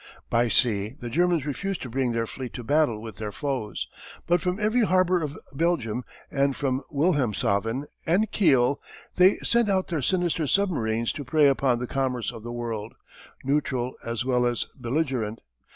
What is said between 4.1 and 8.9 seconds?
But from every harbour of Belgium, and from Wilhelmshaven and Kiel,